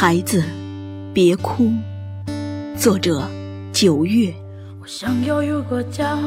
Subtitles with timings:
[0.00, 0.42] 孩子，
[1.12, 1.70] 别哭。
[2.74, 3.22] 作者：
[3.70, 4.34] 九月。
[4.80, 6.18] 我想要有个家，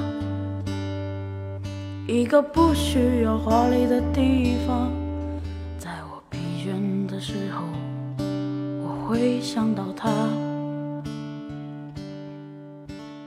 [2.07, 4.93] 一个不需要华丽的地方。
[5.79, 7.63] 在我疲倦的时候，
[8.83, 10.11] 我会想到他。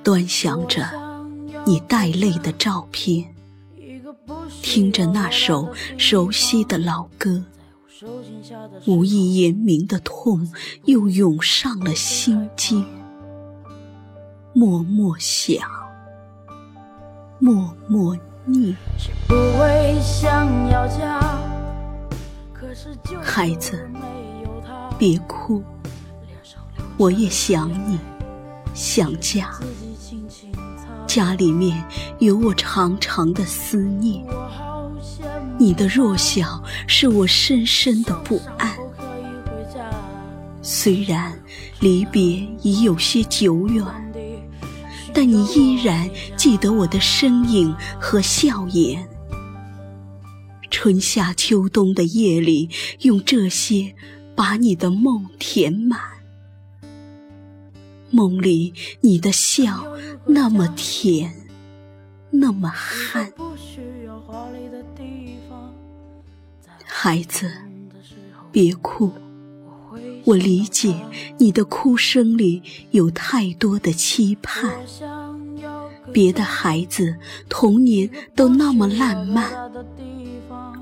[0.05, 0.85] 端详着
[1.67, 3.35] 你带泪的照片，
[4.63, 7.43] 听着那首熟悉的老歌。
[8.87, 10.51] 无意言明的痛
[10.85, 12.85] 又涌上了心间，
[14.53, 15.67] 默默想，
[17.39, 18.77] 默默念。
[23.23, 23.89] 孩子，
[24.99, 25.63] 别哭，
[26.99, 27.99] 我也想你，
[28.75, 29.51] 想家。
[31.07, 31.83] 家里面
[32.19, 34.23] 有我长长的思念。
[35.59, 38.77] 你的弱小是我深深的不安。
[40.63, 41.33] 虽然
[41.81, 43.85] 离别已有些久远，
[45.15, 49.09] 但你依然记得我的身影和笑颜。
[50.71, 52.69] 春夏秋冬的夜里，
[53.01, 53.95] 用这些
[54.35, 56.01] 把你的梦填满。
[58.11, 59.87] 梦里你的笑
[60.27, 61.35] 那么甜，
[62.31, 63.33] 那么憨。
[66.99, 67.53] 孩子，
[68.51, 69.13] 别哭。
[70.25, 70.99] 我理解
[71.37, 74.73] 你的哭声里有太多的期盼。
[76.11, 77.15] 别的孩子
[77.51, 79.53] 童年都那么烂漫，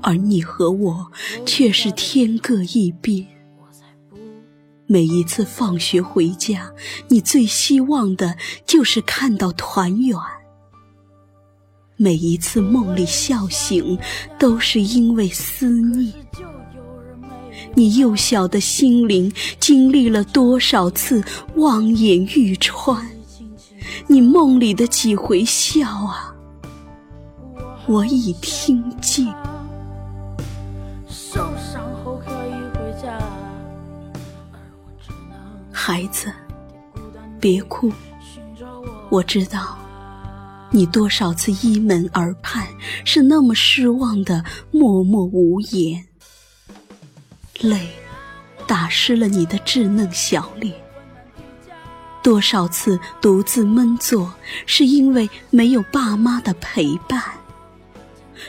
[0.01, 1.11] 而你和我
[1.45, 3.27] 却是天各一边。
[4.87, 6.71] 每一次放学回家，
[7.09, 10.17] 你最希望的就是看到团圆。
[11.97, 13.97] 每一次梦里笑醒，
[14.37, 16.13] 都是因为思念。
[17.73, 21.23] 你幼小的心灵经历了多少次
[21.55, 23.05] 望眼欲穿？
[24.07, 26.35] 你梦里的几回笑啊，
[27.87, 29.33] 我已听见。
[35.71, 36.31] 孩子，
[37.39, 37.91] 别哭，
[39.09, 39.77] 我知道。
[40.71, 42.67] 你多少次依门而盼，
[43.05, 46.05] 是那么失望的默默无言，
[47.61, 47.87] 泪
[48.67, 50.73] 打湿了你的稚嫩小脸。
[52.21, 54.33] 多少次独自闷坐，
[54.65, 57.21] 是因为没有爸妈的陪伴。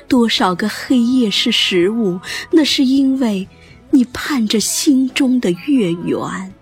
[0.08, 2.18] 多少个黑夜是食物，
[2.50, 3.46] 那是因为
[3.90, 6.54] 你盼着心中的月圆。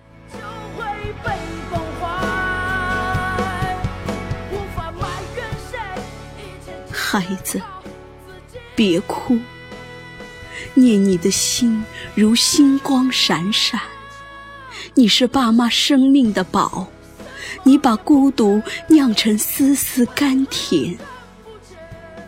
[7.15, 7.63] 孩子，
[8.75, 9.39] 别哭。
[10.75, 13.81] 念你的心如星光闪闪，
[14.95, 16.89] 你是爸妈生命的宝，
[17.63, 20.99] 你把孤独酿成丝丝甘甜。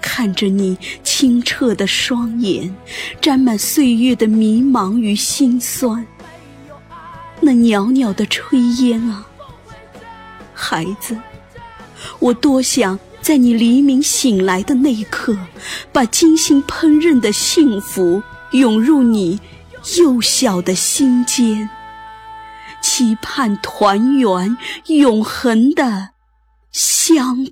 [0.01, 2.73] 看着你清澈的双眼，
[3.21, 6.07] 沾满岁月的迷茫与心酸。
[7.41, 9.27] 那袅袅的炊烟啊，
[10.55, 11.19] 孩子，
[12.21, 12.97] 我多想。
[13.27, 15.37] 在你黎明醒来的那一刻，
[15.93, 18.23] 把精心烹饪的幸福
[18.53, 19.41] 涌入你
[19.99, 21.69] 幼小的心间，
[22.81, 24.57] 期盼团圆，
[24.87, 26.11] 永恒的
[26.71, 27.45] 相